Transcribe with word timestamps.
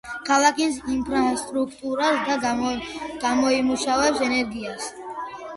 ქალაქის 0.27 0.77
ინფრასტრუქტურას 0.93 2.23
და 2.31 2.39
გამოიმუშავებს 3.25 4.27
ენერგიას. 4.31 4.91